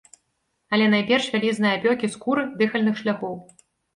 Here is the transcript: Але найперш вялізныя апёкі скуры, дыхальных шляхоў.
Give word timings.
Але 0.77 0.85
найперш 0.93 1.27
вялізныя 1.33 1.75
апёкі 1.79 2.09
скуры, 2.15 2.47
дыхальных 2.61 2.95
шляхоў. 3.03 3.35